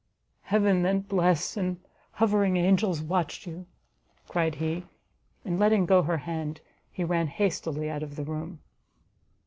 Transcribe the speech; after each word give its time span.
"Heaven 0.41 0.81
then 0.81 1.01
bless, 1.01 1.55
and 1.55 1.79
hovering 2.13 2.57
angels 2.57 3.03
watch 3.03 3.45
you!" 3.45 3.67
cried 4.27 4.55
he, 4.55 4.85
and 5.45 5.59
letting 5.59 5.85
go 5.85 6.01
her 6.01 6.17
hand, 6.17 6.59
he 6.91 7.03
ran 7.03 7.27
hastily 7.27 7.87
out 7.87 8.01
of 8.01 8.15
the 8.15 8.23
room. 8.25 8.61